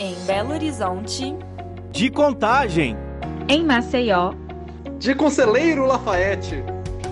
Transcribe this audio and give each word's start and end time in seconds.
Em 0.00 0.14
Belo 0.26 0.52
Horizonte. 0.52 1.34
De 1.90 2.08
Contagem. 2.08 2.96
Em 3.48 3.64
Maceió. 3.64 4.32
De 4.96 5.12
Conselheiro 5.12 5.86
Lafayette. 5.86 6.62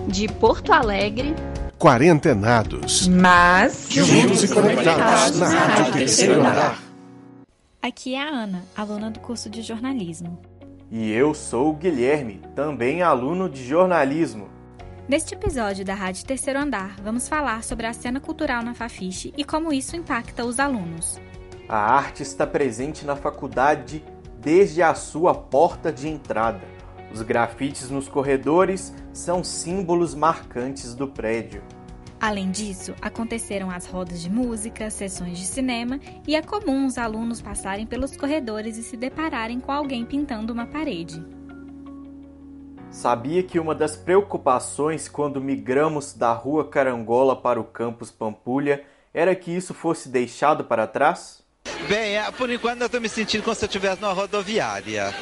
De 0.07 0.29
Porto 0.29 0.73
Alegre. 0.73 1.35
Quarentenados. 1.79 3.09
Mas. 3.09 3.89
Juntos 3.91 4.45
e 4.45 4.55
conectados 4.55 5.41
na 5.41 5.49
Rádio 5.49 5.93
Terceiro 5.95 6.41
Andar. 6.41 6.81
Aqui 7.83 8.15
é 8.15 8.23
a 8.23 8.29
Ana, 8.29 8.65
aluna 8.77 9.11
do 9.11 9.19
curso 9.19 9.51
de 9.51 9.63
jornalismo. 9.63 10.39
E 10.89 11.11
eu 11.11 11.35
sou 11.35 11.71
o 11.71 11.75
Guilherme, 11.75 12.41
também 12.55 13.03
aluno 13.03 13.49
de 13.49 13.67
jornalismo. 13.67 14.49
Neste 15.09 15.35
episódio 15.35 15.85
da 15.85 15.95
Rádio 15.95 16.25
Terceiro 16.25 16.61
Andar, 16.61 16.97
vamos 17.03 17.29
falar 17.29 17.65
sobre 17.65 17.87
a 17.87 17.93
cena 17.93 18.21
cultural 18.21 18.63
na 18.63 18.75
Fafiche 18.75 19.33
e 19.37 19.45
como 19.45 19.73
isso 19.73 19.97
impacta 19.97 20.45
os 20.45 20.61
alunos. 20.61 21.21
A 21.69 21.79
arte 21.79 22.23
está 22.23 22.47
presente 22.47 23.05
na 23.05 23.17
faculdade 23.17 24.05
desde 24.39 24.83
a 24.83 24.95
sua 24.95 25.35
porta 25.35 25.93
de 25.93 26.09
entrada. 26.09 26.61
Os 27.13 27.23
grafites 27.23 27.91
nos 27.91 28.09
corredores 28.09 28.95
são 29.13 29.43
símbolos 29.43 30.15
marcantes 30.15 30.95
do 30.95 31.09
prédio. 31.09 31.65
Além 32.21 32.53
disso, 32.53 32.95
aconteceram 33.03 33.69
as 33.69 33.87
rodas 33.87 34.23
de 34.23 34.31
música, 34.31 34.89
sessões 34.91 35.39
de 35.39 35.45
cinema 35.45 35.99
e 36.27 36.37
é 36.37 36.43
comum 36.43 36.87
os 36.87 36.99
alunos 36.99 37.43
passarem 37.43 37.85
pelos 37.85 38.17
corredores 38.17 38.79
e 38.79 38.83
se 38.85 38.97
depararem 38.97 39.59
com 39.59 39.73
alguém 39.73 40.05
pintando 40.05 40.53
uma 40.53 40.67
parede. 40.67 41.21
Sabia 42.91 43.43
que 43.43 43.59
uma 43.59 43.75
das 43.75 43.97
preocupações 43.97 45.09
quando 45.09 45.41
migramos 45.41 46.15
da 46.15 46.33
Rua 46.33 46.69
Carangola 46.69 47.35
para 47.35 47.61
o 47.61 47.65
campus 47.65 48.13
Pampulha 48.13 48.85
era 49.13 49.35
que 49.35 49.51
isso 49.51 49.75
fosse 49.75 50.09
deixado 50.09 50.65
para 50.65 50.87
trás? 50.87 51.46
Bem, 51.89 52.17
é, 52.17 52.31
por 52.31 52.51
enquanto 52.51 52.81
eu 52.81 52.87
estou 52.87 53.01
me 53.01 53.09
sentindo 53.09 53.43
como 53.43 53.55
se 53.55 53.65
eu 53.65 53.67
estivesse 53.67 54.01
numa 54.01 54.13
rodoviária. 54.13 55.15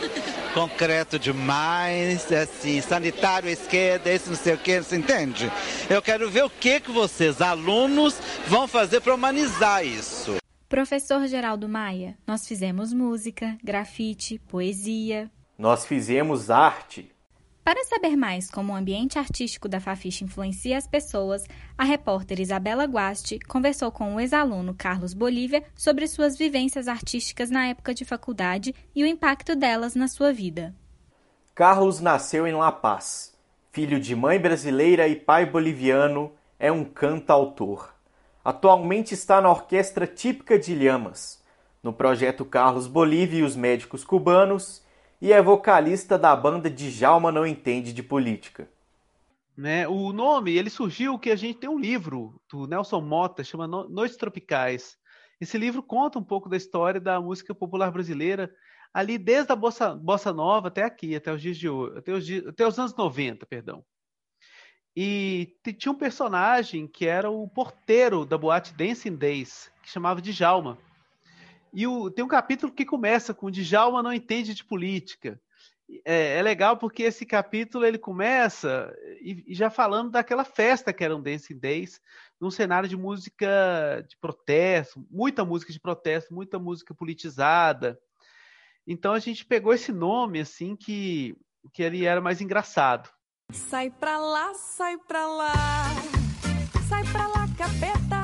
Concreto 0.55 1.19
demais, 1.19 2.31
assim, 2.33 2.81
sanitário 2.81 3.49
à 3.49 3.53
esquerda, 3.53 4.11
esse 4.11 4.29
não 4.29 4.37
sei 4.37 4.55
o 4.55 4.59
que, 4.59 4.81
você 4.81 4.97
entende? 4.97 5.51
Eu 5.91 6.01
quero 6.01 6.31
ver 6.31 6.45
o 6.45 6.51
que, 6.51 6.81
que 6.81 6.91
vocês, 6.91 7.41
alunos, 7.41 8.17
vão 8.47 8.67
fazer 8.67 9.01
para 9.01 9.15
humanizar 9.15 9.85
isso. 9.85 10.37
Professor 10.69 11.27
Geraldo 11.27 11.69
Maia, 11.69 12.17
nós 12.27 12.49
fizemos 12.49 12.93
música, 12.93 13.57
grafite, 13.63 14.41
poesia. 14.49 15.31
Nós 15.59 15.87
fizemos 15.87 16.51
arte. 16.51 17.14
Para 17.65 17.83
saber 17.85 18.15
mais 18.15 18.51
como 18.51 18.75
o 18.75 18.77
ambiente 18.77 19.19
artístico 19.19 19.67
da 19.67 19.81
Fafiche 19.81 20.23
influencia 20.23 20.77
as 20.77 20.87
pessoas, 20.87 21.47
a 21.79 21.83
repórter 21.83 22.39
Isabela 22.39 22.85
Guasti 22.85 23.39
conversou 23.39 23.91
com 23.91 24.15
o 24.15 24.21
ex-aluno 24.21 24.75
Carlos 24.75 25.15
Bolívia 25.15 25.65
sobre 25.75 26.07
suas 26.07 26.37
vivências 26.37 26.89
artísticas 26.89 27.49
na 27.49 27.69
época 27.69 27.95
de 27.95 28.05
faculdade 28.05 28.75
e 28.95 29.03
o 29.03 29.07
impacto 29.07 29.57
delas 29.57 29.95
na 29.95 30.09
sua 30.09 30.31
vida. 30.31 30.75
Carlos 31.55 32.01
nasceu 32.01 32.47
em 32.47 32.53
La 32.53 32.71
Paz. 32.71 33.33
Filho 33.73 33.99
de 33.99 34.15
mãe 34.15 34.39
brasileira 34.39 35.09
e 35.09 35.17
pai 35.17 35.47
boliviano, 35.47 36.33
é 36.59 36.71
um 36.71 36.85
cantautor. 36.85 37.95
Atualmente 38.45 39.15
está 39.15 39.41
na 39.41 39.51
Orquestra 39.51 40.07
Típica 40.07 40.59
de 40.59 40.75
Lhamas, 40.75 41.43
no 41.83 41.95
projeto 41.95 42.45
Carlos 42.45 42.87
Bolívia 42.87 43.41
e 43.41 43.43
os 43.43 43.57
Médicos 43.57 44.05
Cubanos 44.05 44.84
e 45.25 45.33
é 45.33 45.41
vocalista 45.41 46.19
da 46.19 46.37
banda 46.37 46.69
Djalma 46.69 47.33
Não 47.33 47.47
Entende 47.47 47.95
de 47.95 48.03
Política. 48.03 48.69
Né, 49.57 49.89
o 49.89 50.13
nome, 50.13 50.55
ele 50.55 50.69
surgiu 50.69 51.19
que 51.19 51.31
a 51.31 51.37
gente 51.37 51.61
tem 51.61 51.71
um 51.71 51.79
livro 51.79 52.39
do 52.53 52.67
Nelson 52.67 53.01
Mota, 53.01 53.43
chama 53.43 53.67
Noites 53.67 54.19
Tropicais. 54.19 54.99
Esse 55.41 55.57
livro 55.57 55.83
conta 55.83 56.19
um 56.19 56.23
pouco 56.23 56.47
da 56.47 56.59
história 56.59 57.01
da 57.01 57.19
música 57.23 57.55
popular 57.55 57.91
brasileira, 57.91 58.55
ali 58.93 59.17
desde 59.17 59.51
a 59.51 59.57
bossa, 59.57 59.95
bossa 59.95 60.31
nova 60.31 60.69
até 60.69 60.83
aqui, 60.83 61.17
até 61.17 61.33
os 61.33 61.41
dias 61.41 61.57
de 61.57 61.71
hoje, 61.71 61.97
até 61.97 62.13
os, 62.13 62.27
dias, 62.27 62.47
até 62.47 62.67
os 62.67 62.79
anos 62.79 62.95
90, 62.95 63.47
perdão. 63.47 63.83
E 64.95 65.57
tinha 65.79 65.91
um 65.91 65.97
personagem 65.97 66.87
que 66.87 67.07
era 67.07 67.31
o 67.31 67.49
porteiro 67.49 68.27
da 68.27 68.37
boate 68.37 68.75
Dancing 68.75 69.17
Days, 69.17 69.73
que 69.83 69.89
chamava 69.89 70.21
Djalma. 70.21 70.77
E 71.75 71.87
o, 71.87 72.09
tem 72.09 72.25
um 72.25 72.29
capítulo 72.29 72.73
que 72.73 72.85
começa 72.85 73.35
com 73.35 73.51
Djalma 73.51 74.03
não 74.03 74.13
entende 74.13 74.55
de 74.55 74.65
política. 74.65 75.41
É, 76.05 76.39
é, 76.39 76.43
legal 76.43 76.79
porque 76.79 77.03
esse 77.03 77.27
capítulo 77.27 77.85
ele 77.85 77.99
começa 77.99 78.95
e, 79.21 79.45
e, 79.49 79.55
já 79.55 79.69
falando 79.69 80.11
daquela 80.11 80.45
festa 80.45 80.93
que 80.93 81.05
era 81.05 81.15
um 81.15 81.21
Dancing 81.21 81.59
Days, 81.59 82.01
num 82.41 82.51
cenário 82.51 82.89
de 82.89 82.97
música 82.97 84.03
de 84.09 84.17
protesto, 84.17 85.05
muita 85.11 85.45
música 85.45 85.73
de 85.73 85.81
protesto, 85.81 86.33
muita 86.33 86.59
música 86.59 86.95
politizada. 86.95 87.99
Então 88.87 89.13
a 89.13 89.19
gente 89.19 89.45
pegou 89.45 89.75
esse 89.75 89.93
nome 89.93 90.41
assim 90.41 90.75
que, 90.75 91.37
que 91.73 91.83
ele 91.83 92.05
era 92.07 92.21
mais 92.21 92.41
engraçado. 92.41 93.11
Sai 93.53 93.91
pra 93.91 94.17
lá, 94.17 94.55
sai 94.55 94.97
pra 94.97 95.27
lá, 95.27 95.53
sai 96.89 97.05
pra 97.13 97.27
lá, 97.29 97.47
capeta, 97.59 98.24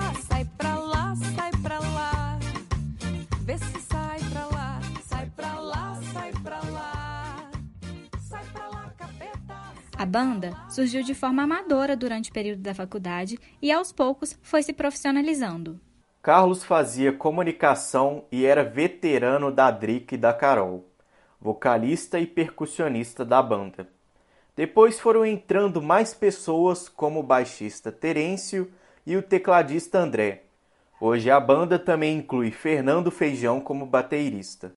A 10.00 10.06
banda 10.06 10.56
surgiu 10.70 11.02
de 11.02 11.12
forma 11.12 11.42
amadora 11.42 11.94
durante 11.94 12.30
o 12.30 12.32
período 12.32 12.62
da 12.62 12.72
faculdade 12.72 13.38
e 13.60 13.70
aos 13.70 13.92
poucos 13.92 14.34
foi 14.40 14.62
se 14.62 14.72
profissionalizando. 14.72 15.78
Carlos 16.22 16.64
fazia 16.64 17.12
comunicação 17.12 18.24
e 18.32 18.46
era 18.46 18.64
veterano 18.64 19.52
da 19.52 19.70
Drica 19.70 20.14
e 20.14 20.18
da 20.18 20.32
Carol, 20.32 20.88
vocalista 21.38 22.18
e 22.18 22.26
percussionista 22.26 23.26
da 23.26 23.42
banda. 23.42 23.86
Depois 24.56 24.98
foram 24.98 25.26
entrando 25.26 25.82
mais 25.82 26.14
pessoas 26.14 26.88
como 26.88 27.20
o 27.20 27.22
baixista 27.22 27.92
Terêncio 27.92 28.72
e 29.06 29.18
o 29.18 29.22
tecladista 29.22 29.98
André, 29.98 30.44
Hoje 30.98 31.30
a 31.30 31.38
banda 31.38 31.78
também 31.78 32.16
inclui 32.16 32.50
Fernando 32.50 33.10
Feijão 33.10 33.60
como 33.60 33.84
baterista. 33.84 34.72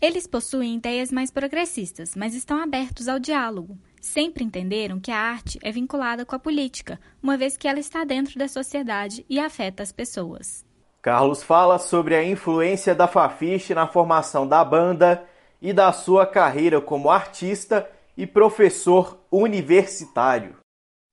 Eles 0.00 0.26
possuem 0.26 0.76
ideias 0.76 1.10
mais 1.10 1.30
progressistas, 1.30 2.14
mas 2.14 2.34
estão 2.34 2.62
abertos 2.62 3.08
ao 3.08 3.18
diálogo. 3.18 3.78
Sempre 4.06 4.44
entenderam 4.44 5.00
que 5.00 5.10
a 5.10 5.18
arte 5.18 5.58
é 5.60 5.72
vinculada 5.72 6.24
com 6.24 6.36
a 6.36 6.38
política, 6.38 6.98
uma 7.20 7.36
vez 7.36 7.56
que 7.56 7.66
ela 7.66 7.80
está 7.80 8.04
dentro 8.04 8.38
da 8.38 8.46
sociedade 8.46 9.26
e 9.28 9.40
afeta 9.40 9.82
as 9.82 9.90
pessoas. 9.90 10.64
Carlos 11.02 11.42
fala 11.42 11.76
sobre 11.76 12.14
a 12.14 12.24
influência 12.24 12.94
da 12.94 13.08
Fafiche 13.08 13.74
na 13.74 13.88
formação 13.88 14.46
da 14.46 14.64
banda 14.64 15.28
e 15.60 15.72
da 15.72 15.90
sua 15.90 16.24
carreira 16.24 16.80
como 16.80 17.10
artista 17.10 17.90
e 18.16 18.28
professor 18.28 19.18
universitário 19.30 20.56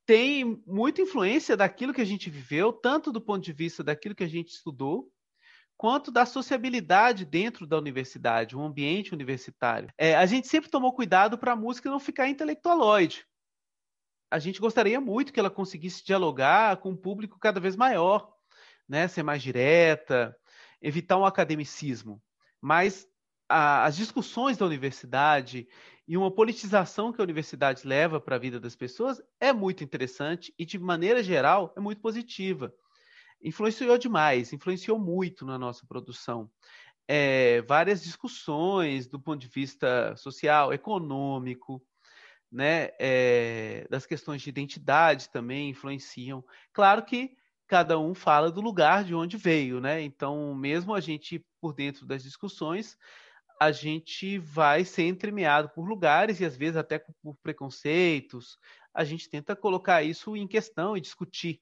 tem 0.06 0.62
muita 0.66 1.00
influência 1.00 1.56
daquilo 1.56 1.94
que 1.94 2.00
a 2.00 2.04
gente 2.04 2.28
viveu, 2.28 2.72
tanto 2.72 3.10
do 3.10 3.22
ponto 3.22 3.42
de 3.42 3.54
vista 3.54 3.82
daquilo 3.82 4.14
que 4.14 4.24
a 4.24 4.28
gente 4.28 4.50
estudou, 4.50 5.10
quanto 5.76 6.10
da 6.10 6.24
sociabilidade 6.24 7.24
dentro 7.24 7.66
da 7.66 7.76
universidade, 7.76 8.56
um 8.56 8.64
ambiente 8.64 9.12
universitário. 9.12 9.88
É, 9.98 10.14
a 10.14 10.26
gente 10.26 10.46
sempre 10.46 10.70
tomou 10.70 10.92
cuidado 10.92 11.36
para 11.36 11.52
a 11.52 11.56
música 11.56 11.90
não 11.90 12.00
ficar 12.00 12.28
intelectualoide. 12.28 13.26
A 14.30 14.38
gente 14.38 14.60
gostaria 14.60 15.00
muito 15.00 15.32
que 15.32 15.38
ela 15.38 15.50
conseguisse 15.50 16.04
dialogar 16.04 16.78
com 16.78 16.90
um 16.90 16.96
público 16.96 17.38
cada 17.38 17.60
vez 17.60 17.76
maior, 17.76 18.32
né? 18.88 19.06
ser 19.08 19.22
mais 19.22 19.42
direta, 19.42 20.36
evitar 20.80 21.16
um 21.18 21.24
academicismo. 21.24 22.20
Mas 22.60 23.06
a, 23.48 23.84
as 23.84 23.96
discussões 23.96 24.56
da 24.56 24.66
universidade 24.66 25.68
e 26.06 26.16
uma 26.16 26.30
politização 26.30 27.12
que 27.12 27.20
a 27.20 27.24
universidade 27.24 27.86
leva 27.86 28.20
para 28.20 28.36
a 28.36 28.38
vida 28.38 28.60
das 28.60 28.76
pessoas 28.76 29.22
é 29.40 29.52
muito 29.52 29.82
interessante 29.82 30.52
e, 30.58 30.64
de 30.64 30.78
maneira 30.78 31.22
geral, 31.22 31.72
é 31.76 31.80
muito 31.80 32.00
positiva. 32.00 32.74
Influenciou 33.44 33.98
demais, 33.98 34.52
influenciou 34.52 34.98
muito 34.98 35.44
na 35.44 35.58
nossa 35.58 35.86
produção. 35.86 36.50
É, 37.06 37.60
várias 37.62 38.02
discussões 38.02 39.06
do 39.06 39.20
ponto 39.20 39.40
de 39.40 39.48
vista 39.48 40.16
social, 40.16 40.72
econômico, 40.72 41.82
né, 42.50 42.90
é, 42.98 43.86
das 43.90 44.06
questões 44.06 44.40
de 44.40 44.48
identidade 44.48 45.28
também 45.30 45.70
influenciam. 45.70 46.42
Claro 46.72 47.04
que 47.04 47.36
cada 47.66 47.98
um 47.98 48.14
fala 48.14 48.50
do 48.50 48.60
lugar 48.60 49.04
de 49.04 49.14
onde 49.14 49.36
veio, 49.36 49.80
né? 49.80 50.00
Então, 50.02 50.54
mesmo 50.54 50.94
a 50.94 51.00
gente 51.00 51.44
por 51.60 51.74
dentro 51.74 52.06
das 52.06 52.22
discussões, 52.22 52.96
a 53.60 53.72
gente 53.72 54.38
vai 54.38 54.84
ser 54.84 55.04
entremeado 55.08 55.70
por 55.70 55.88
lugares 55.88 56.40
e 56.40 56.44
às 56.44 56.56
vezes 56.56 56.76
até 56.76 56.98
por 56.98 57.36
preconceitos. 57.42 58.58
A 58.92 59.04
gente 59.04 59.28
tenta 59.28 59.56
colocar 59.56 60.02
isso 60.02 60.36
em 60.36 60.46
questão 60.46 60.96
e 60.96 61.00
discutir. 61.00 61.60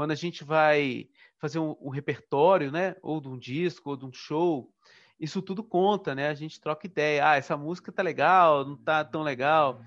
Quando 0.00 0.12
a 0.12 0.14
gente 0.14 0.44
vai 0.44 1.10
fazer 1.36 1.58
um, 1.58 1.76
um 1.78 1.90
repertório, 1.90 2.72
né, 2.72 2.96
ou 3.02 3.20
de 3.20 3.28
um 3.28 3.38
disco, 3.38 3.90
ou 3.90 3.96
de 3.98 4.06
um 4.06 4.12
show, 4.14 4.72
isso 5.20 5.42
tudo 5.42 5.62
conta, 5.62 6.14
né? 6.14 6.28
A 6.28 6.34
gente 6.34 6.58
troca 6.58 6.86
ideia. 6.86 7.28
Ah, 7.28 7.36
essa 7.36 7.54
música 7.54 7.92
tá 7.92 8.02
legal, 8.02 8.64
não 8.64 8.78
tá 8.78 9.04
tão 9.04 9.20
legal, 9.20 9.82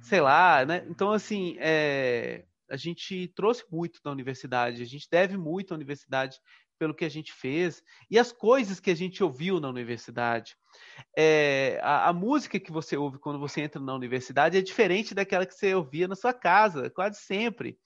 sei 0.00 0.22
lá, 0.22 0.64
né? 0.64 0.86
Então, 0.88 1.12
assim, 1.12 1.58
é... 1.58 2.46
a 2.70 2.76
gente 2.78 3.28
trouxe 3.36 3.62
muito 3.70 4.00
da 4.02 4.10
universidade, 4.10 4.80
a 4.80 4.86
gente 4.86 5.06
deve 5.10 5.36
muito 5.36 5.74
à 5.74 5.76
universidade 5.76 6.40
pelo 6.78 6.94
que 6.94 7.04
a 7.04 7.10
gente 7.10 7.30
fez 7.30 7.82
e 8.10 8.18
as 8.18 8.32
coisas 8.32 8.80
que 8.80 8.90
a 8.90 8.96
gente 8.96 9.22
ouviu 9.22 9.60
na 9.60 9.68
universidade. 9.68 10.56
É, 11.14 11.78
a, 11.82 12.08
a, 12.08 12.12
música 12.14 12.58
que 12.58 12.72
você 12.72 12.96
ouve 12.96 13.18
quando 13.18 13.38
você 13.38 13.60
entra 13.60 13.78
na 13.78 13.94
universidade 13.94 14.56
é 14.56 14.62
diferente 14.62 15.14
daquela 15.14 15.44
que 15.44 15.52
você 15.52 15.74
ouvia 15.74 16.08
na 16.08 16.16
sua 16.16 16.32
casa, 16.32 16.88
quase 16.88 17.20
sempre. 17.20 17.78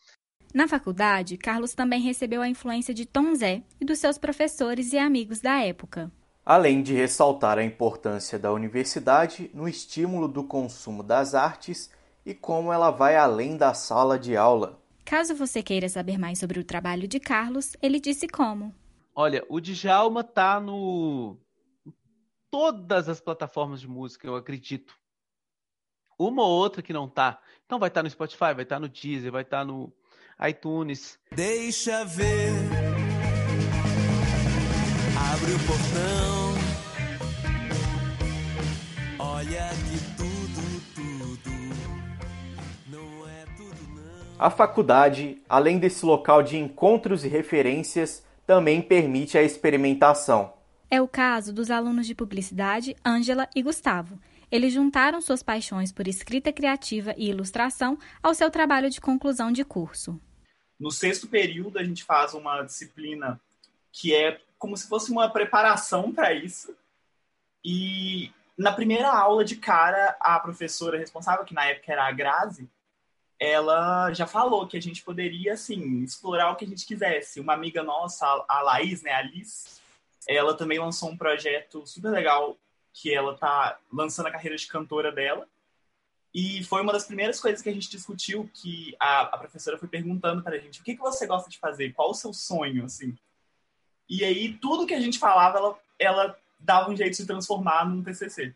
Na 0.54 0.68
faculdade, 0.68 1.36
Carlos 1.36 1.74
também 1.74 2.00
recebeu 2.00 2.40
a 2.40 2.48
influência 2.48 2.94
de 2.94 3.04
Tom 3.04 3.34
Zé 3.34 3.64
e 3.80 3.84
dos 3.84 3.98
seus 3.98 4.16
professores 4.16 4.92
e 4.92 4.98
amigos 4.98 5.40
da 5.40 5.60
época. 5.60 6.12
Além 6.46 6.80
de 6.80 6.94
ressaltar 6.94 7.58
a 7.58 7.64
importância 7.64 8.38
da 8.38 8.52
universidade 8.52 9.50
no 9.52 9.68
estímulo 9.68 10.28
do 10.28 10.44
consumo 10.44 11.02
das 11.02 11.34
artes 11.34 11.90
e 12.24 12.32
como 12.32 12.72
ela 12.72 12.92
vai 12.92 13.16
além 13.16 13.56
da 13.56 13.74
sala 13.74 14.16
de 14.16 14.36
aula. 14.36 14.80
Caso 15.04 15.34
você 15.34 15.60
queira 15.60 15.88
saber 15.88 16.18
mais 16.18 16.38
sobre 16.38 16.60
o 16.60 16.64
trabalho 16.64 17.08
de 17.08 17.18
Carlos, 17.18 17.76
ele 17.82 17.98
disse 17.98 18.28
como. 18.28 18.72
Olha, 19.12 19.44
o 19.48 19.58
Djalma 19.60 20.22
tá 20.22 20.60
no 20.60 21.36
todas 22.48 23.08
as 23.08 23.20
plataformas 23.20 23.80
de 23.80 23.88
música, 23.88 24.28
eu 24.28 24.36
acredito. 24.36 24.94
Uma 26.16 26.44
ou 26.44 26.50
outra 26.50 26.80
que 26.80 26.92
não 26.92 27.08
tá. 27.08 27.40
Então 27.66 27.80
vai 27.80 27.88
estar 27.88 27.98
tá 27.98 28.04
no 28.04 28.10
Spotify, 28.10 28.54
vai 28.54 28.62
estar 28.62 28.76
tá 28.76 28.80
no 28.80 28.88
Deezer, 28.88 29.32
vai 29.32 29.42
estar 29.42 29.58
tá 29.58 29.64
no 29.64 29.92
iTunes. 30.48 31.18
Deixa 31.34 32.04
ver. 32.04 32.52
Abre 35.32 35.52
o 35.52 35.58
portão. 35.66 36.54
Olha 39.18 39.68
que 39.68 40.16
tudo, 40.16 40.80
tudo. 40.94 41.50
Não 42.86 43.28
é 43.28 43.44
tudo, 43.56 43.76
não. 43.94 44.34
A 44.38 44.50
faculdade, 44.50 45.42
além 45.48 45.78
desse 45.78 46.04
local 46.04 46.42
de 46.42 46.56
encontros 46.56 47.24
e 47.24 47.28
referências, 47.28 48.24
também 48.46 48.82
permite 48.82 49.38
a 49.38 49.42
experimentação. 49.42 50.52
É 50.90 51.00
o 51.00 51.08
caso 51.08 51.52
dos 51.52 51.70
alunos 51.70 52.06
de 52.06 52.14
publicidade 52.14 52.94
Ângela 53.04 53.48
e 53.54 53.62
Gustavo. 53.62 54.18
Eles 54.54 54.72
juntaram 54.72 55.20
suas 55.20 55.42
paixões 55.42 55.90
por 55.90 56.06
escrita 56.06 56.52
criativa 56.52 57.12
e 57.16 57.28
ilustração 57.28 57.98
ao 58.22 58.32
seu 58.32 58.48
trabalho 58.52 58.88
de 58.88 59.00
conclusão 59.00 59.50
de 59.50 59.64
curso. 59.64 60.16
No 60.78 60.92
sexto 60.92 61.26
período, 61.26 61.76
a 61.76 61.82
gente 61.82 62.04
faz 62.04 62.34
uma 62.34 62.62
disciplina 62.62 63.40
que 63.90 64.14
é 64.14 64.40
como 64.56 64.76
se 64.76 64.88
fosse 64.88 65.10
uma 65.10 65.28
preparação 65.28 66.12
para 66.12 66.32
isso. 66.32 66.72
E 67.64 68.30
na 68.56 68.70
primeira 68.70 69.12
aula 69.12 69.44
de 69.44 69.56
cara, 69.56 70.16
a 70.20 70.38
professora 70.38 70.98
responsável, 70.98 71.44
que 71.44 71.52
na 71.52 71.64
época 71.64 71.90
era 71.90 72.06
a 72.06 72.12
Grazi, 72.12 72.70
ela 73.40 74.12
já 74.12 74.24
falou 74.24 74.68
que 74.68 74.76
a 74.76 74.80
gente 74.80 75.02
poderia, 75.02 75.54
assim, 75.54 76.04
explorar 76.04 76.52
o 76.52 76.54
que 76.54 76.64
a 76.64 76.68
gente 76.68 76.86
quisesse. 76.86 77.40
Uma 77.40 77.54
amiga 77.54 77.82
nossa, 77.82 78.24
a 78.48 78.62
Laís, 78.62 79.02
né, 79.02 79.14
a 79.14 79.22
Liz, 79.22 79.80
ela 80.28 80.56
também 80.56 80.78
lançou 80.78 81.10
um 81.10 81.16
projeto 81.16 81.84
super 81.88 82.12
legal 82.12 82.56
que 82.94 83.12
ela 83.12 83.36
tá 83.36 83.76
lançando 83.92 84.26
a 84.26 84.30
carreira 84.30 84.56
de 84.56 84.68
cantora 84.68 85.10
dela. 85.10 85.46
E 86.32 86.62
foi 86.64 86.80
uma 86.80 86.92
das 86.92 87.06
primeiras 87.06 87.40
coisas 87.40 87.60
que 87.60 87.68
a 87.68 87.72
gente 87.72 87.90
discutiu, 87.90 88.48
que 88.54 88.96
a, 88.98 89.22
a 89.22 89.38
professora 89.38 89.76
foi 89.76 89.88
perguntando 89.88 90.42
para 90.42 90.56
a 90.56 90.58
gente, 90.58 90.80
o 90.80 90.84
que, 90.84 90.94
que 90.94 91.00
você 91.00 91.26
gosta 91.26 91.50
de 91.50 91.58
fazer? 91.58 91.92
Qual 91.92 92.10
o 92.10 92.14
seu 92.14 92.32
sonho, 92.32 92.84
assim? 92.84 93.16
E 94.08 94.24
aí, 94.24 94.54
tudo 94.54 94.86
que 94.86 94.94
a 94.94 95.00
gente 95.00 95.18
falava, 95.18 95.58
ela, 95.58 95.78
ela 95.98 96.38
dava 96.58 96.90
um 96.90 96.96
jeito 96.96 97.16
de 97.16 97.26
transformar 97.26 97.88
num 97.88 98.02
TCC. 98.02 98.54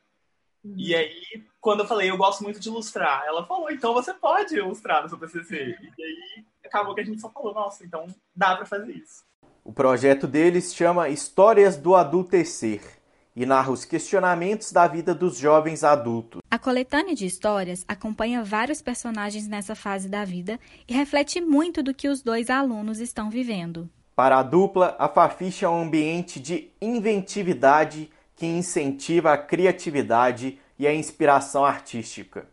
Uhum. 0.64 0.75
E 0.76 0.94
aí, 0.94 1.44
quando 1.61 1.81
eu 1.81 1.87
falei, 1.87 2.11
eu 2.11 2.17
gosto 2.17 2.43
muito 2.43 2.61
de 2.61 2.69
ilustrar, 2.69 3.25
ela 3.26 3.44
falou, 3.44 3.70
então 3.70 3.93
você 3.94 4.12
pode 4.14 4.56
ilustrar 4.56 5.02
no 5.02 5.08
seu 5.08 5.19
TCC. 5.19 5.76
E 5.96 6.02
aí, 6.02 6.44
acabou 6.64 6.94
que 6.94 7.00
a 7.00 7.05
gente 7.05 7.20
só 7.20 7.31
falou, 7.31 7.55
nossa, 7.55 7.84
então 7.84 8.06
dá 8.34 8.56
para 8.56 8.67
fazer 8.67 8.93
isso. 8.93 9.25
O 9.64 9.73
projeto 9.73 10.26
deles 10.26 10.75
chama 10.75 11.08
Histórias 11.08 11.76
do 11.76 11.94
Adultecer 11.94 12.97
e 13.38 13.46
narra 13.46 13.70
os 13.70 13.85
questionamentos 13.85 14.73
da 14.73 14.88
vida 14.88 15.14
dos 15.14 15.38
jovens 15.38 15.85
adultos. 15.85 16.43
A 16.50 16.58
coletânea 16.58 17.14
de 17.14 17.25
histórias 17.25 17.85
acompanha 17.87 18.43
vários 18.43 18.82
personagens 18.82 19.46
nessa 19.46 19.76
fase 19.76 20.08
da 20.08 20.25
vida 20.25 20.58
e 20.88 20.93
reflete 20.93 21.40
muito 21.40 21.81
do 21.81 21.94
que 21.94 22.08
os 22.08 22.20
dois 22.20 22.50
alunos 22.50 22.99
estão 22.99 23.31
vivendo. 23.31 23.88
Para 24.17 24.38
a 24.38 24.43
dupla, 24.43 24.96
a 24.99 25.08
Fafiche 25.08 25.64
é 25.64 25.69
um 25.69 25.82
ambiente 25.82 26.40
de 26.40 26.73
inventividade 26.82 28.11
que 28.35 28.44
incentiva 28.44 29.32
a 29.32 29.38
criatividade 29.38 30.58
e 30.76 30.84
a 30.84 30.93
inspiração 30.93 31.64
artística. 31.64 32.44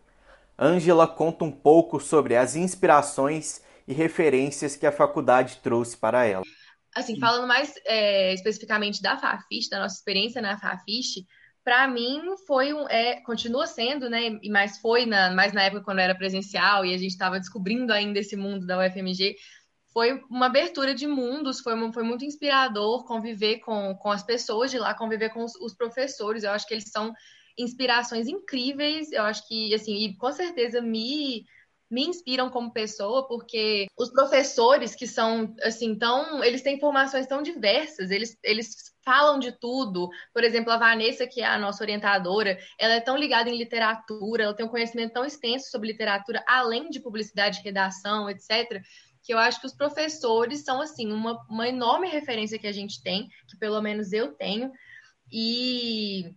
Ângela 0.57 1.07
conta 1.07 1.45
um 1.45 1.51
pouco 1.51 1.99
sobre 1.99 2.35
as 2.35 2.55
inspirações 2.55 3.59
e 3.87 3.93
referências 3.93 4.75
que 4.75 4.85
a 4.85 4.91
faculdade 4.91 5.61
trouxe 5.63 5.97
para 5.97 6.25
ela 6.25 6.43
assim, 6.95 7.19
falando 7.19 7.45
mais 7.45 7.73
é, 7.85 8.33
especificamente 8.33 9.01
da 9.01 9.17
Fafiche, 9.17 9.69
da 9.69 9.79
nossa 9.79 9.95
experiência 9.95 10.41
na 10.41 10.57
Fafiche, 10.57 11.25
para 11.61 11.87
mim 11.87 12.21
foi 12.47 12.73
um, 12.73 12.87
é, 12.87 13.19
continua 13.21 13.67
sendo, 13.67 14.09
né? 14.09 14.39
E 14.41 14.49
mais 14.49 14.77
foi 14.77 15.05
na, 15.05 15.31
mais 15.31 15.51
na 15.51 15.63
época 15.63 15.83
quando 15.83 15.99
era 15.99 16.15
presencial 16.15 16.85
e 16.85 16.93
a 16.93 16.97
gente 16.97 17.11
estava 17.11 17.39
descobrindo 17.39 17.91
ainda 17.91 18.19
esse 18.19 18.35
mundo 18.37 18.65
da 18.65 18.79
UFMG. 18.79 19.35
Foi 19.91 20.21
uma 20.29 20.45
abertura 20.45 20.93
de 20.93 21.07
mundos, 21.07 21.59
foi, 21.59 21.73
foi 21.91 22.03
muito 22.03 22.23
inspirador 22.23 23.03
conviver 23.05 23.59
com, 23.59 23.95
com 23.95 24.11
as 24.11 24.23
pessoas 24.23 24.71
de 24.71 24.77
lá, 24.77 24.93
conviver 24.93 25.29
com 25.29 25.43
os, 25.43 25.55
os 25.55 25.73
professores. 25.73 26.43
Eu 26.43 26.51
acho 26.51 26.67
que 26.67 26.73
eles 26.73 26.91
são 26.91 27.11
inspirações 27.57 28.27
incríveis. 28.27 29.11
Eu 29.11 29.23
acho 29.23 29.47
que, 29.47 29.73
assim, 29.73 29.95
e 29.95 30.15
com 30.17 30.31
certeza 30.31 30.81
me 30.81 31.45
me 31.89 32.03
inspiram 32.03 32.49
como 32.49 32.73
pessoa, 32.73 33.27
porque 33.27 33.85
os 33.97 34.09
professores 34.11 34.95
que 34.95 35.05
são, 35.05 35.55
assim, 35.61 35.95
tão. 35.97 36.43
Eles 36.43 36.61
têm 36.61 36.79
formações 36.79 37.27
tão 37.27 37.41
diversas, 37.41 38.09
eles, 38.11 38.37
eles 38.43 38.75
falam 39.03 39.39
de 39.39 39.51
tudo. 39.51 40.09
Por 40.33 40.43
exemplo, 40.43 40.71
a 40.71 40.77
Vanessa, 40.77 41.27
que 41.27 41.41
é 41.41 41.45
a 41.45 41.59
nossa 41.59 41.83
orientadora, 41.83 42.57
ela 42.79 42.95
é 42.95 43.01
tão 43.01 43.15
ligada 43.15 43.49
em 43.49 43.57
literatura, 43.57 44.43
ela 44.43 44.55
tem 44.55 44.65
um 44.65 44.69
conhecimento 44.69 45.13
tão 45.13 45.25
extenso 45.25 45.69
sobre 45.69 45.89
literatura, 45.89 46.43
além 46.47 46.89
de 46.89 46.99
publicidade, 46.99 47.61
redação, 47.63 48.29
etc., 48.29 48.81
que 49.23 49.33
eu 49.33 49.39
acho 49.39 49.59
que 49.59 49.65
os 49.65 49.73
professores 49.73 50.63
são, 50.63 50.79
assim, 50.81 51.11
uma, 51.11 51.43
uma 51.49 51.67
enorme 51.67 52.07
referência 52.07 52.59
que 52.59 52.67
a 52.67 52.71
gente 52.71 53.01
tem, 53.01 53.27
que 53.47 53.57
pelo 53.57 53.81
menos 53.81 54.13
eu 54.13 54.33
tenho. 54.33 54.71
E 55.31 56.31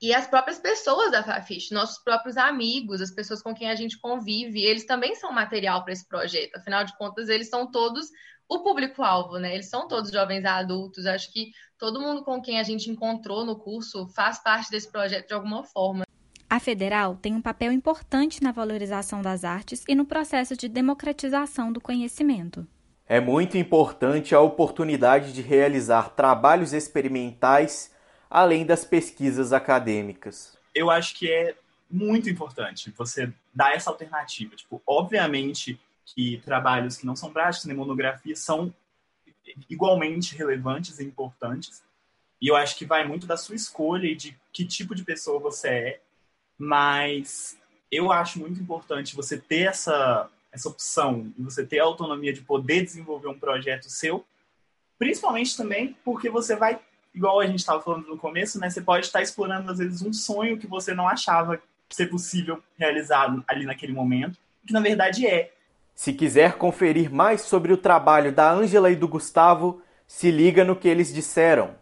e 0.00 0.12
as 0.12 0.26
próprias 0.26 0.58
pessoas 0.58 1.10
da 1.10 1.22
Fafiche, 1.22 1.72
nossos 1.72 1.98
próprios 2.02 2.36
amigos, 2.36 3.00
as 3.00 3.10
pessoas 3.10 3.42
com 3.42 3.54
quem 3.54 3.70
a 3.70 3.74
gente 3.74 3.98
convive, 3.98 4.62
eles 4.62 4.84
também 4.84 5.14
são 5.14 5.32
material 5.32 5.82
para 5.82 5.92
esse 5.92 6.06
projeto. 6.06 6.56
Afinal 6.56 6.84
de 6.84 6.96
contas, 6.98 7.28
eles 7.28 7.48
são 7.48 7.70
todos 7.70 8.10
o 8.48 8.60
público-alvo, 8.62 9.38
né? 9.38 9.54
Eles 9.54 9.68
são 9.68 9.88
todos 9.88 10.10
jovens 10.10 10.44
adultos. 10.44 11.06
Acho 11.06 11.32
que 11.32 11.50
todo 11.78 12.00
mundo 12.00 12.22
com 12.22 12.40
quem 12.42 12.60
a 12.60 12.62
gente 12.62 12.90
encontrou 12.90 13.44
no 13.44 13.58
curso 13.58 14.06
faz 14.08 14.38
parte 14.38 14.70
desse 14.70 14.90
projeto 14.90 15.28
de 15.28 15.34
alguma 15.34 15.64
forma. 15.64 16.04
A 16.48 16.60
federal 16.60 17.16
tem 17.16 17.34
um 17.34 17.42
papel 17.42 17.72
importante 17.72 18.42
na 18.42 18.52
valorização 18.52 19.20
das 19.20 19.44
artes 19.44 19.82
e 19.88 19.94
no 19.94 20.04
processo 20.04 20.56
de 20.56 20.68
democratização 20.68 21.72
do 21.72 21.80
conhecimento. 21.80 22.66
É 23.08 23.20
muito 23.20 23.56
importante 23.56 24.34
a 24.34 24.40
oportunidade 24.40 25.32
de 25.32 25.40
realizar 25.40 26.10
trabalhos 26.10 26.72
experimentais 26.72 27.90
além 28.30 28.66
das 28.66 28.84
pesquisas 28.84 29.52
acadêmicas. 29.52 30.56
Eu 30.74 30.90
acho 30.90 31.14
que 31.14 31.30
é 31.30 31.54
muito 31.90 32.28
importante 32.28 32.92
você 32.96 33.32
dar 33.54 33.74
essa 33.74 33.90
alternativa. 33.90 34.54
Tipo, 34.56 34.82
obviamente 34.86 35.80
que 36.04 36.40
trabalhos 36.44 36.96
que 36.96 37.06
não 37.06 37.16
são 37.16 37.32
práticos, 37.32 37.66
nem 37.66 37.76
monografias, 37.76 38.38
são 38.38 38.72
igualmente 39.68 40.36
relevantes 40.36 40.98
e 40.98 41.04
importantes. 41.04 41.82
E 42.40 42.48
eu 42.48 42.56
acho 42.56 42.76
que 42.76 42.84
vai 42.84 43.06
muito 43.06 43.26
da 43.26 43.36
sua 43.36 43.56
escolha 43.56 44.06
e 44.06 44.14
de 44.14 44.36
que 44.52 44.64
tipo 44.64 44.94
de 44.94 45.04
pessoa 45.04 45.40
você 45.40 45.68
é. 45.68 46.00
Mas 46.58 47.58
eu 47.90 48.12
acho 48.12 48.38
muito 48.38 48.60
importante 48.60 49.16
você 49.16 49.38
ter 49.38 49.68
essa, 49.68 50.30
essa 50.52 50.68
opção 50.68 51.32
e 51.36 51.42
você 51.42 51.64
ter 51.64 51.80
a 51.80 51.84
autonomia 51.84 52.32
de 52.32 52.42
poder 52.42 52.82
desenvolver 52.82 53.28
um 53.28 53.38
projeto 53.38 53.88
seu, 53.88 54.24
principalmente 54.98 55.56
também 55.56 55.96
porque 56.04 56.28
você 56.28 56.56
vai 56.56 56.80
igual 57.16 57.40
a 57.40 57.46
gente 57.46 57.60
estava 57.60 57.82
falando 57.82 58.06
no 58.06 58.18
começo, 58.18 58.60
né? 58.60 58.68
Você 58.68 58.82
pode 58.82 59.06
estar 59.06 59.22
explorando, 59.22 59.72
às 59.72 59.78
vezes, 59.78 60.02
um 60.02 60.12
sonho 60.12 60.58
que 60.58 60.66
você 60.66 60.94
não 60.94 61.08
achava 61.08 61.60
ser 61.88 62.06
possível 62.06 62.62
realizar 62.78 63.42
ali 63.48 63.64
naquele 63.64 63.92
momento, 63.92 64.38
que 64.66 64.72
na 64.72 64.80
verdade 64.80 65.26
é. 65.26 65.52
Se 65.94 66.12
quiser 66.12 66.58
conferir 66.58 67.10
mais 67.10 67.40
sobre 67.40 67.72
o 67.72 67.76
trabalho 67.76 68.30
da 68.30 68.52
Ângela 68.52 68.90
e 68.90 68.96
do 68.96 69.08
Gustavo, 69.08 69.80
se 70.06 70.30
liga 70.30 70.62
no 70.62 70.76
que 70.76 70.88
eles 70.88 71.12
disseram. 71.12 71.74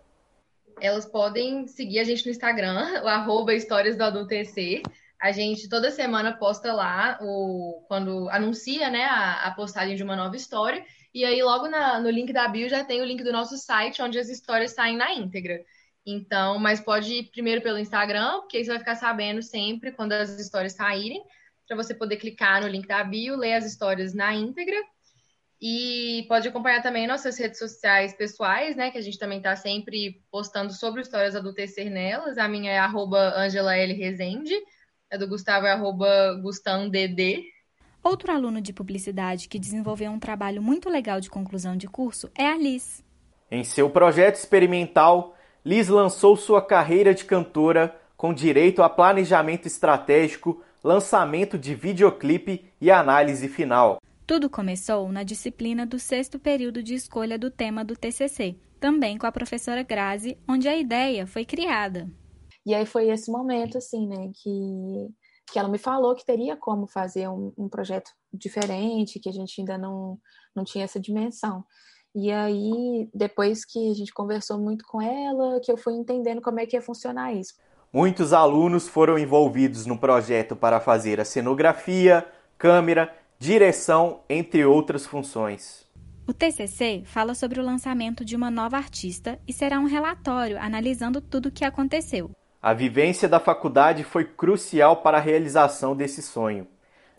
Elas 0.81 1.05
podem 1.05 1.67
seguir 1.67 1.99
a 1.99 2.05
gente 2.05 2.25
no 2.25 2.31
Instagram, 2.31 3.03
o 3.03 3.09
arroba 3.09 3.55
Histórias 3.55 3.97
do 3.97 4.05
Adultecer. 4.05 4.83
A 5.21 5.33
gente 5.33 5.69
toda 5.69 5.91
semana 5.91 6.37
posta 6.37 6.73
lá 6.73 7.19
o 7.21 7.83
quando 7.89 8.29
anuncia 8.29 8.91
né, 8.91 9.05
a, 9.05 9.47
a 9.47 9.51
postagem 9.53 9.97
de 9.97 10.03
uma 10.03 10.15
nova 10.15 10.37
história. 10.37 10.85
E 11.15 11.25
aí, 11.25 11.41
logo 11.43 11.69
na, 11.69 12.01
no 12.01 12.11
link 12.11 12.33
da 12.33 12.49
bio, 12.49 12.69
já 12.69 12.83
tem 12.85 13.01
o 13.01 13.05
link 13.05 13.23
do 13.23 13.33
nosso 13.33 13.57
site, 13.57 14.03
onde 14.03 14.19
as 14.19 14.29
histórias 14.29 14.73
saem 14.73 14.97
na 14.97 15.15
íntegra. 15.15 15.65
Então, 16.05 16.59
mas 16.59 16.81
pode 16.81 17.15
ir 17.15 17.31
primeiro 17.31 17.63
pelo 17.63 17.79
Instagram, 17.79 18.41
porque 18.41 18.57
aí 18.57 18.65
você 18.65 18.71
vai 18.71 18.81
ficar 18.81 18.97
sabendo 18.97 19.41
sempre 19.41 19.93
quando 19.93 20.13
as 20.13 20.39
histórias 20.41 20.73
saírem, 20.73 21.23
para 21.67 21.77
você 21.77 21.95
poder 21.95 22.17
clicar 22.17 22.61
no 22.61 22.69
link 22.69 22.87
da 22.87 23.03
bio, 23.05 23.37
ler 23.37 23.55
as 23.55 23.65
histórias 23.65 24.13
na 24.13 24.35
íntegra. 24.35 24.77
E 25.63 26.27
pode 26.29 26.49
acompanhar 26.49 26.83
também 26.83 27.07
nossas 27.07 27.39
redes 27.39 27.59
sociais 27.59 28.13
pessoais, 28.13 28.77
né? 28.77 28.91
Que 28.91 28.99
a 28.99 29.01
gente 29.01 29.19
também 29.19 29.39
está 29.39 29.55
sempre 29.57 30.21
postando 30.31 30.73
sobre 30.73 31.01
histórias 31.01 31.37
adultecer 31.37 31.89
nelas. 31.89 32.37
A 32.37 32.49
minha 32.49 32.73
é 32.73 32.79
arroba 32.79 33.33
Angela 33.37 33.77
L. 33.77 33.95
Rezende, 33.95 34.55
a 35.11 35.17
do 35.17 35.29
Gustavo 35.29 35.65
é 35.67 35.71
arroba 35.71 36.35
GustãoDD. 36.43 37.54
Outro 38.05 38.31
aluno 38.31 38.61
de 38.61 38.71
publicidade 38.71 39.49
que 39.49 39.59
desenvolveu 39.59 40.11
um 40.11 40.19
trabalho 40.19 40.61
muito 40.61 40.91
legal 40.91 41.23
de 41.23 41.31
conclusão 41.31 41.75
de 41.75 41.89
curso 41.89 42.31
é 42.35 42.47
a 42.47 42.59
Liz. 42.59 43.03
Em 43.51 43.65
seu 43.65 43.89
projeto 43.89 44.35
experimental, 44.35 45.35
Liz 45.65 45.89
lançou 45.89 46.37
sua 46.37 46.61
carreira 46.61 47.15
de 47.15 47.25
cantora 47.25 47.99
com 48.15 48.35
direito 48.35 48.83
a 48.83 48.91
planejamento 48.91 49.67
estratégico, 49.67 50.63
lançamento 50.83 51.59
de 51.59 51.75
videoclipe 51.75 52.71
e 52.79 52.91
análise 52.91 53.49
final. 53.49 53.97
Tudo 54.27 54.51
começou 54.51 55.11
na 55.11 55.23
disciplina 55.23 55.87
do 55.87 55.99
sexto 55.99 56.39
período 56.39 56.83
de 56.83 56.95
escolha 56.95 57.39
do 57.39 57.51
tema 57.51 57.83
do 57.83 57.97
TCC, 57.97 58.55
também 58.79 59.17
com 59.17 59.27
a 59.27 59.33
professora 59.33 59.83
Grazi, 59.83 60.37
onde 60.47 60.69
a 60.69 60.77
ideia 60.77 61.27
foi 61.27 61.47
criada. 61.47 62.07
E 62.67 62.75
aí 62.75 62.85
foi 62.85 63.09
esse 63.09 63.31
momento, 63.31 63.79
assim, 63.79 64.07
né, 64.07 64.31
que, 64.43 65.09
que 65.51 65.59
ela 65.59 65.69
me 65.69 65.79
falou 65.79 66.15
que 66.15 66.25
teria 66.25 66.57
como 66.57 66.87
fazer 66.87 67.29
um, 67.29 67.53
um 67.57 67.69
projeto 67.69 68.11
diferente, 68.33 69.21
que 69.21 69.29
a 69.29 69.33
gente 69.33 69.61
ainda 69.61 69.79
não, 69.79 70.19
não 70.55 70.65
tinha 70.65 70.85
essa 70.85 70.99
dimensão. 70.99 71.65
E 72.15 72.31
aí, 72.31 73.09
depois 73.13 73.65
que 73.65 73.91
a 73.91 73.95
gente 73.95 74.13
conversou 74.13 74.59
muito 74.59 74.85
com 74.87 75.03
ela, 75.03 75.61
que 75.61 75.71
eu 75.71 75.77
fui 75.77 75.95
entendendo 75.95 76.41
como 76.41 76.61
é 76.61 76.67
que 76.67 76.77
ia 76.77 76.83
funcionar 76.83 77.33
isso. 77.33 77.55
Muitos 77.93 78.33
alunos 78.33 78.89
foram 78.89 79.19
envolvidos 79.19 79.87
no 79.87 79.99
projeto 79.99 80.57
para 80.57 80.81
fazer 80.81 81.21
a 81.21 81.25
cenografia, 81.25 82.27
câmera 82.57 83.13
direção, 83.39 84.21
entre 84.29 84.65
outras 84.65 85.05
funções. 85.05 85.85
O 86.27 86.33
TCC 86.33 87.03
fala 87.05 87.35
sobre 87.35 87.61
o 87.61 87.65
lançamento 87.65 88.25
de 88.25 88.35
uma 88.35 88.51
nova 88.51 88.77
artista 88.77 89.39
e 89.47 89.53
será 89.53 89.79
um 89.79 89.85
relatório 89.85 90.59
analisando 90.59 91.21
tudo 91.21 91.51
o 91.51 91.53
que 91.53 91.65
aconteceu. 91.65 92.31
A 92.65 92.73
vivência 92.73 93.29
da 93.29 93.39
faculdade 93.39 94.03
foi 94.05 94.25
crucial 94.25 95.03
para 95.03 95.19
a 95.19 95.21
realização 95.21 95.95
desse 95.95 96.23
sonho. 96.23 96.67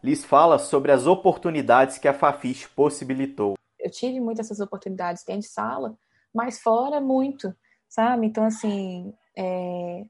Liz 0.01 0.25
fala 0.25 0.57
sobre 0.57 0.91
as 0.91 1.05
oportunidades 1.05 1.99
que 1.99 2.07
a 2.07 2.15
Fafiche 2.15 2.67
possibilitou. 2.69 3.53
Eu 3.79 3.91
tive 3.91 4.19
muitas 4.19 4.47
essas 4.47 4.59
oportunidades 4.59 5.23
dentro 5.23 5.41
de 5.43 5.49
sala, 5.49 5.95
mas 6.33 6.59
fora 6.59 6.99
muito, 6.99 7.55
sabe? 7.87 8.25
Então, 8.25 8.43
assim, 8.43 9.13
é... 9.37 10.05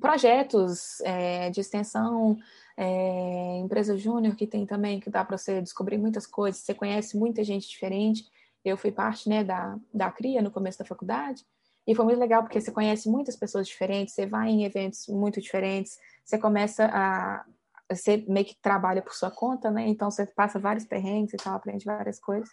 projetos 0.00 1.00
é, 1.00 1.50
de 1.50 1.60
extensão, 1.60 2.38
é, 2.76 3.56
empresa 3.58 3.96
júnior 3.96 4.36
que 4.36 4.46
tem 4.46 4.64
também, 4.64 5.00
que 5.00 5.10
dá 5.10 5.24
para 5.24 5.36
você 5.36 5.60
descobrir 5.60 5.98
muitas 5.98 6.28
coisas, 6.28 6.62
você 6.62 6.74
conhece 6.74 7.18
muita 7.18 7.42
gente 7.42 7.68
diferente. 7.68 8.22
Eu 8.64 8.76
fui 8.76 8.92
parte 8.92 9.28
né, 9.28 9.42
da, 9.42 9.76
da 9.92 10.12
CRIA 10.12 10.40
no 10.40 10.52
começo 10.52 10.78
da 10.78 10.84
faculdade, 10.84 11.44
e 11.90 11.94
foi 11.94 12.04
muito 12.04 12.20
legal 12.20 12.44
porque 12.44 12.60
você 12.60 12.70
conhece 12.70 13.10
muitas 13.10 13.34
pessoas 13.34 13.66
diferentes, 13.66 14.14
você 14.14 14.24
vai 14.24 14.48
em 14.48 14.64
eventos 14.64 15.08
muito 15.08 15.40
diferentes, 15.40 15.98
você 16.24 16.38
começa 16.38 16.86
a. 16.86 17.44
Você 17.90 18.24
meio 18.28 18.46
que 18.46 18.54
trabalha 18.62 19.02
por 19.02 19.12
sua 19.12 19.28
conta, 19.28 19.72
né? 19.72 19.88
Então 19.88 20.08
você 20.08 20.24
passa 20.24 20.60
vários 20.60 20.84
perrengues 20.84 21.34
e 21.34 21.36
tal, 21.36 21.56
aprende 21.56 21.84
várias 21.84 22.20
coisas. 22.20 22.48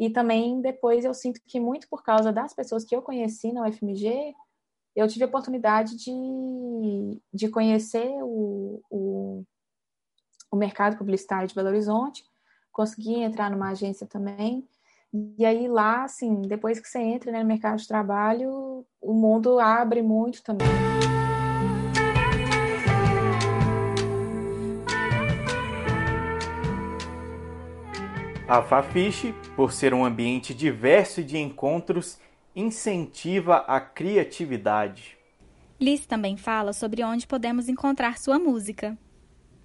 E 0.00 0.08
também 0.08 0.62
depois 0.62 1.04
eu 1.04 1.12
sinto 1.12 1.38
que 1.46 1.60
muito 1.60 1.86
por 1.86 2.02
causa 2.02 2.32
das 2.32 2.54
pessoas 2.54 2.82
que 2.82 2.96
eu 2.96 3.02
conheci 3.02 3.52
na 3.52 3.68
UFMG, 3.68 4.34
eu 4.94 5.06
tive 5.06 5.24
a 5.24 5.28
oportunidade 5.28 5.94
de, 5.94 7.20
de 7.34 7.50
conhecer 7.50 8.08
o, 8.22 8.80
o, 8.90 9.44
o 10.50 10.56
mercado 10.56 10.96
publicitário 10.96 11.46
de 11.46 11.54
Belo 11.54 11.68
Horizonte, 11.68 12.24
consegui 12.72 13.20
entrar 13.20 13.50
numa 13.50 13.72
agência 13.72 14.06
também. 14.06 14.66
E 15.38 15.46
aí 15.46 15.66
lá, 15.66 16.04
assim, 16.04 16.42
depois 16.42 16.78
que 16.78 16.86
você 16.86 16.98
entra 16.98 17.32
né, 17.32 17.40
no 17.40 17.46
mercado 17.46 17.78
de 17.78 17.88
trabalho, 17.88 18.84
o 19.00 19.14
mundo 19.14 19.58
abre 19.58 20.02
muito 20.02 20.42
também. 20.42 20.66
A 28.46 28.62
Fafiche, 28.62 29.34
por 29.56 29.72
ser 29.72 29.94
um 29.94 30.04
ambiente 30.04 30.52
diverso 30.52 31.24
de 31.24 31.38
encontros, 31.38 32.18
incentiva 32.54 33.56
a 33.66 33.80
criatividade. 33.80 35.16
Liz 35.80 36.06
também 36.06 36.36
fala 36.36 36.74
sobre 36.74 37.02
onde 37.02 37.26
podemos 37.26 37.70
encontrar 37.70 38.18
sua 38.18 38.38
música. 38.38 38.98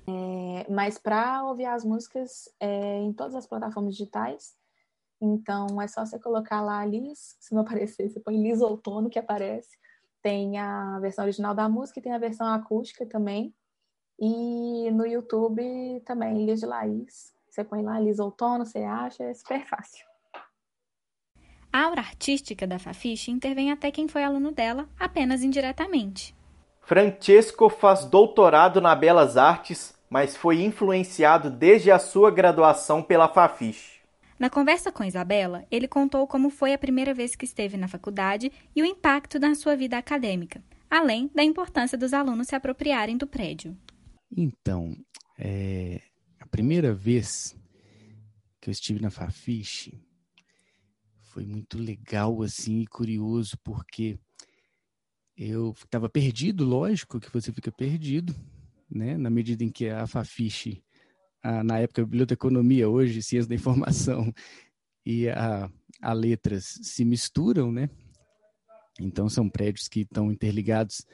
É, 0.07 0.65
mas 0.69 0.97
para 0.97 1.43
ouvir 1.43 1.65
as 1.65 1.83
músicas 1.83 2.49
é, 2.57 2.99
em 2.99 3.11
todas 3.11 3.35
as 3.35 3.45
plataformas 3.45 3.95
digitais, 3.95 4.60
então 5.21 5.81
é 5.81 5.87
só 5.87 6.05
você 6.05 6.17
colocar 6.19 6.61
lá 6.61 6.83
Liz, 6.85 7.35
se 7.39 7.53
não 7.53 7.61
aparecer, 7.61 8.09
você 8.09 8.19
põe 8.19 8.41
Liz 8.41 8.61
Outono 8.61 9.09
que 9.09 9.19
aparece. 9.19 9.77
Tem 10.21 10.57
a 10.57 10.99
versão 10.99 11.23
original 11.23 11.55
da 11.55 11.69
música 11.69 11.99
e 11.99 12.03
tem 12.03 12.13
a 12.13 12.17
versão 12.17 12.47
acústica 12.47 13.05
também. 13.05 13.53
E 14.19 14.91
no 14.91 15.05
YouTube 15.05 16.01
também, 16.05 16.45
Liz 16.45 16.59
de 16.59 16.65
Laís. 16.65 17.33
Você 17.49 17.63
põe 17.63 17.81
lá 17.81 17.99
Liz 17.99 18.19
Outono, 18.19 18.65
você 18.65 18.79
acha, 18.79 19.23
é 19.23 19.33
super 19.33 19.65
fácil. 19.65 20.05
A 21.73 21.85
aura 21.85 22.01
artística 22.01 22.67
da 22.67 22.77
Fafiche 22.77 23.31
intervém 23.31 23.71
até 23.71 23.89
quem 23.91 24.07
foi 24.07 24.23
aluno 24.23 24.51
dela, 24.51 24.89
apenas 24.99 25.41
indiretamente. 25.41 26.35
Francesco 26.81 27.69
faz 27.69 28.03
doutorado 28.03 28.81
na 28.81 28.93
Belas 28.93 29.37
Artes, 29.37 29.95
mas 30.09 30.35
foi 30.35 30.61
influenciado 30.61 31.49
desde 31.49 31.89
a 31.89 31.97
sua 31.97 32.29
graduação 32.29 33.01
pela 33.01 33.29
Fafiche. 33.29 34.00
Na 34.41 34.49
conversa 34.49 34.91
com 34.91 35.03
Isabela, 35.03 35.67
ele 35.69 35.87
contou 35.87 36.25
como 36.25 36.49
foi 36.49 36.73
a 36.73 36.77
primeira 36.79 37.13
vez 37.13 37.35
que 37.35 37.45
esteve 37.45 37.77
na 37.77 37.87
faculdade 37.87 38.51
e 38.75 38.81
o 38.81 38.85
impacto 38.85 39.39
na 39.39 39.53
sua 39.53 39.75
vida 39.75 39.99
acadêmica, 39.99 40.63
além 40.89 41.29
da 41.35 41.43
importância 41.43 41.95
dos 41.95 42.11
alunos 42.11 42.47
se 42.47 42.55
apropriarem 42.55 43.15
do 43.15 43.27
prédio. 43.27 43.77
Então, 44.35 44.97
é, 45.37 46.01
a 46.39 46.47
primeira 46.47 46.91
vez 46.91 47.55
que 48.59 48.67
eu 48.67 48.71
estive 48.71 48.99
na 48.99 49.11
Fafiche, 49.11 50.01
foi 51.19 51.45
muito 51.45 51.77
legal 51.77 52.41
assim 52.41 52.79
e 52.81 52.87
curioso 52.87 53.55
porque 53.63 54.17
eu 55.37 55.69
estava 55.77 56.09
perdido, 56.09 56.65
lógico 56.65 57.19
que 57.19 57.31
você 57.31 57.53
fica 57.53 57.71
perdido, 57.71 58.33
né? 58.89 59.15
Na 59.19 59.29
medida 59.29 59.63
em 59.63 59.69
que 59.69 59.87
a 59.87 60.07
Fafiche, 60.07 60.83
na 61.43 61.79
época 61.79 62.05
biblioteconomia, 62.05 62.89
hoje 62.89 63.21
ciência 63.21 63.49
da 63.49 63.55
informação 63.55 64.31
e 65.05 65.27
a, 65.29 65.69
a 66.01 66.13
letras 66.13 66.79
se 66.81 67.03
misturam, 67.03 67.71
né? 67.71 67.89
Então 68.99 69.27
são 69.29 69.49
prédios 69.49 69.87
que 69.87 70.01
estão 70.01 70.31
interligados 70.31 71.05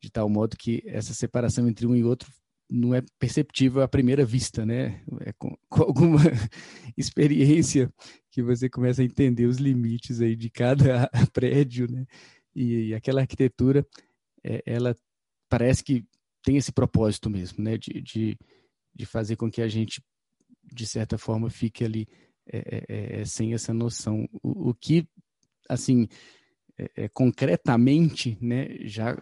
de 0.00 0.10
tal 0.10 0.28
modo 0.28 0.56
que 0.56 0.82
essa 0.86 1.14
separação 1.14 1.68
entre 1.68 1.86
um 1.86 1.96
e 1.96 2.04
outro 2.04 2.30
não 2.70 2.94
é 2.94 3.02
perceptível 3.18 3.82
à 3.82 3.88
primeira 3.88 4.24
vista, 4.24 4.66
né? 4.66 5.02
É 5.20 5.32
com, 5.32 5.56
com, 5.68 5.82
alguma 5.82 6.20
experiência 6.96 7.92
que 8.30 8.42
você 8.42 8.68
começa 8.68 9.02
a 9.02 9.04
entender 9.04 9.46
os 9.46 9.58
limites 9.58 10.20
aí 10.20 10.36
de 10.36 10.50
cada 10.50 11.08
prédio, 11.32 11.90
né? 11.90 12.04
E, 12.54 12.88
e 12.88 12.94
aquela 12.94 13.20
arquitetura, 13.20 13.86
é, 14.42 14.62
ela 14.66 14.96
parece 15.48 15.82
que 15.84 16.04
tem 16.42 16.56
esse 16.56 16.72
propósito 16.72 17.30
mesmo, 17.30 17.62
né? 17.62 17.76
De, 17.78 18.00
de, 18.00 18.38
de 18.96 19.04
fazer 19.04 19.36
com 19.36 19.50
que 19.50 19.60
a 19.60 19.68
gente, 19.68 20.02
de 20.64 20.86
certa 20.86 21.18
forma, 21.18 21.50
fique 21.50 21.84
ali 21.84 22.08
é, 22.50 22.58
é, 22.58 22.84
é, 22.88 23.20
é 23.20 23.24
sem 23.24 23.54
essa 23.54 23.74
noção. 23.74 24.28
O, 24.42 24.70
o 24.70 24.74
que, 24.74 25.06
assim, 25.68 26.08
é, 26.78 27.08
concretamente, 27.08 28.38
né? 28.40 28.68
Já 28.82 29.16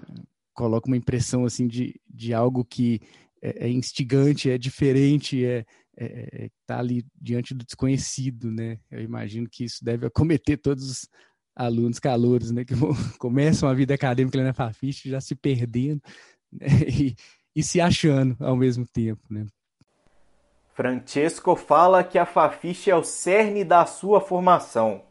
coloca 0.52 0.86
uma 0.86 0.96
impressão 0.96 1.44
assim 1.44 1.66
de, 1.66 2.00
de 2.08 2.32
algo 2.32 2.64
que 2.64 3.00
é, 3.42 3.68
instigante, 3.68 4.48
é 4.48 4.56
diferente, 4.56 5.44
é, 5.44 5.66
é, 5.96 6.44
é, 6.44 6.50
tá 6.66 6.78
ali 6.78 7.04
diante 7.20 7.54
do 7.54 7.64
desconhecido, 7.64 8.50
né? 8.50 8.78
Eu 8.90 9.02
imagino 9.02 9.48
que 9.48 9.64
isso 9.64 9.84
deve 9.84 10.06
acometer 10.06 10.58
todos 10.58 10.90
os 10.90 11.08
alunos 11.54 11.98
calouros, 11.98 12.50
né? 12.50 12.64
Que 12.64 12.74
começam 13.18 13.68
a 13.68 13.74
vida 13.74 13.94
acadêmica 13.94 14.42
na 14.42 14.54
Fafiche 14.54 15.10
já 15.10 15.20
se 15.20 15.34
perdendo 15.34 16.00
né? 16.52 16.66
e, 16.88 17.14
e 17.54 17.62
se 17.62 17.80
achando 17.80 18.36
ao 18.40 18.56
mesmo 18.56 18.86
tempo, 18.86 19.22
né? 19.30 19.46
Francesco 20.74 21.54
fala 21.54 22.02
que 22.02 22.18
a 22.18 22.26
Fafiche 22.26 22.90
é 22.90 22.96
o 22.96 23.04
cerne 23.04 23.64
da 23.64 23.86
sua 23.86 24.20
formação. 24.20 25.02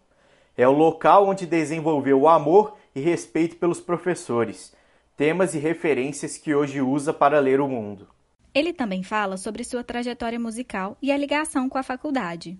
É 0.57 0.67
o 0.67 0.73
local 0.73 1.25
onde 1.27 1.45
desenvolveu 1.45 2.19
o 2.19 2.27
amor 2.27 2.77
e 2.93 2.99
respeito 2.99 3.55
pelos 3.55 3.79
professores, 3.79 4.75
temas 5.15 5.55
e 5.55 5.59
referências 5.59 6.37
que 6.37 6.53
hoje 6.53 6.81
usa 6.81 7.13
para 7.13 7.39
ler 7.39 7.61
o 7.61 7.67
mundo. 7.67 8.09
Ele 8.53 8.73
também 8.73 9.03
fala 9.03 9.37
sobre 9.37 9.63
sua 9.63 9.85
trajetória 9.85 10.37
musical 10.37 10.97
e 11.01 11.13
a 11.13 11.17
ligação 11.17 11.69
com 11.69 11.77
a 11.77 11.83
faculdade. 11.83 12.59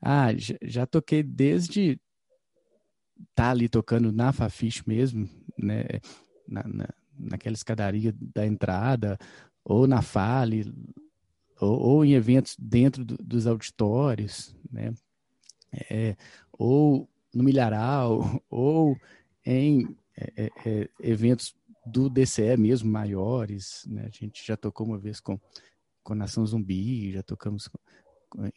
Ah, 0.00 0.28
já, 0.62 0.86
toquei 0.86 1.22
desde 1.22 2.00
estar 3.20 3.28
tá 3.34 3.50
ali 3.50 3.68
tocando 3.68 4.10
na 4.10 4.32
Fafiche 4.32 4.82
mesmo, 4.86 5.28
né? 5.58 5.84
Na, 6.48 6.62
na, 6.66 6.88
naquela 7.18 7.54
escadaria 7.54 8.14
da 8.34 8.46
entrada, 8.46 9.18
ou 9.62 9.86
na 9.86 10.00
Fale, 10.00 10.72
ou, 11.60 11.78
ou 11.80 12.04
em 12.04 12.12
eventos 12.14 12.56
dentro 12.58 13.04
do, 13.04 13.16
dos 13.16 13.46
auditórios, 13.46 14.54
né? 14.70 14.92
É, 15.90 16.16
ou 16.52 17.08
no 17.34 17.42
milharal, 17.42 18.42
ou 18.50 18.96
em 19.44 19.96
é, 20.16 20.44
é, 20.44 20.50
é 20.66 20.88
eventos 21.00 21.54
do 21.84 22.10
DCE 22.10 22.56
mesmo, 22.56 22.90
maiores, 22.90 23.84
né? 23.86 24.06
A 24.06 24.10
gente 24.10 24.44
já 24.44 24.56
tocou 24.56 24.86
uma 24.86 24.98
vez 24.98 25.20
com, 25.20 25.38
com 26.02 26.14
Nação 26.14 26.44
Zumbi, 26.44 27.12
já 27.12 27.22
tocamos 27.22 27.68
com, 27.68 27.78
com, 28.28 28.50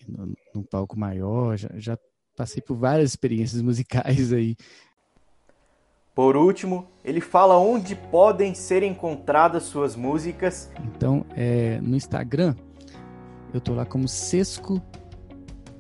num 0.53 0.63
palco 0.63 0.98
maior, 0.98 1.58
já, 1.58 1.70
já 1.75 1.98
passei 2.36 2.62
por 2.62 2.75
várias 2.75 3.12
experiências 3.12 3.62
musicais 3.62 4.34
aí. 4.34 4.56
Por 6.15 6.36
último, 6.36 6.88
ele 7.06 7.22
fala 7.22 7.58
onde 7.58 7.96
podem 7.96 8.53
ser 8.53 8.84
encontradas 8.84 9.63
suas 9.63 9.96
músicas. 9.96 10.70
Então, 10.84 11.25
é, 11.34 11.79
no 11.79 11.96
Instagram, 11.96 12.56
eu 13.53 13.62
tô 13.62 13.74
lá 13.74 13.86
como 13.86 14.08
Sesco 14.08 14.82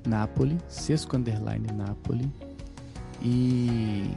Napoli, 0.07 0.57
Sesco 0.67 1.15
Underline 1.15 1.67
Napoli. 1.73 2.31
E 3.21 4.11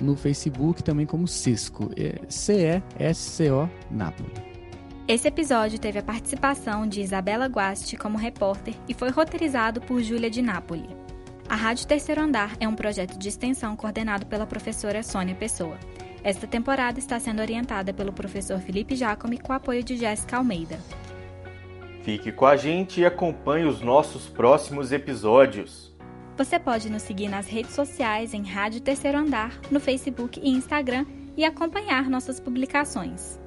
no 0.00 0.16
Facebook 0.16 0.82
também 0.82 1.06
como 1.06 1.26
Cisco, 1.26 1.90
é 1.96 2.20
C-E-S-C-O 2.28 3.68
Napoli. 3.90 4.32
Esse 5.06 5.28
episódio 5.28 5.78
teve 5.78 5.98
a 5.98 6.02
participação 6.02 6.86
de 6.86 7.02
Isabela 7.02 7.46
Guasti 7.46 7.96
como 7.96 8.16
repórter 8.16 8.74
e 8.88 8.94
foi 8.94 9.10
roteirizado 9.10 9.80
por 9.80 10.02
Júlia 10.02 10.30
de 10.30 10.40
Napoli. 10.40 10.88
A 11.46 11.54
Rádio 11.54 11.86
Terceiro 11.86 12.22
Andar 12.22 12.56
é 12.58 12.66
um 12.66 12.74
projeto 12.74 13.18
de 13.18 13.28
extensão 13.28 13.76
coordenado 13.76 14.24
pela 14.24 14.46
professora 14.46 15.02
Sônia 15.02 15.34
Pessoa. 15.34 15.78
Esta 16.22 16.46
temporada 16.46 16.98
está 16.98 17.20
sendo 17.20 17.42
orientada 17.42 17.92
pelo 17.92 18.14
professor 18.14 18.58
Felipe 18.60 18.96
Jacome 18.96 19.36
com 19.36 19.52
apoio 19.52 19.84
de 19.84 19.94
Jéssica 19.94 20.38
Almeida. 20.38 20.78
Fique 22.04 22.30
com 22.30 22.44
a 22.44 22.54
gente 22.54 23.00
e 23.00 23.06
acompanhe 23.06 23.64
os 23.64 23.80
nossos 23.80 24.28
próximos 24.28 24.92
episódios. 24.92 25.90
Você 26.36 26.58
pode 26.58 26.90
nos 26.90 27.00
seguir 27.00 27.28
nas 27.28 27.48
redes 27.48 27.72
sociais 27.72 28.34
em 28.34 28.42
Rádio 28.42 28.82
Terceiro 28.82 29.16
Andar, 29.16 29.58
no 29.70 29.80
Facebook 29.80 30.38
e 30.38 30.50
Instagram 30.50 31.06
e 31.34 31.46
acompanhar 31.46 32.10
nossas 32.10 32.38
publicações. 32.38 33.40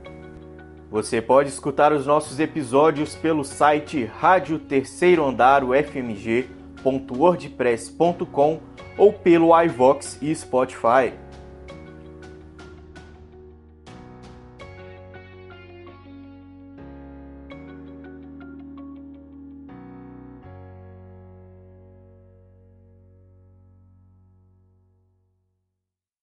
Você 0.89 1.21
pode 1.21 1.49
escutar 1.49 1.93
os 1.93 2.07
nossos 2.07 2.39
episódios 2.39 3.13
pelo 3.13 3.43
site 3.43 4.05
Rádio 4.05 4.57
Terceiro 4.57 5.23
Andar 5.23 5.63
UFMG.wordpress.com 5.63 8.59
ou 8.97 9.13
pelo 9.13 9.61
iVox 9.61 10.17
e 10.19 10.33
Spotify. 10.33 11.13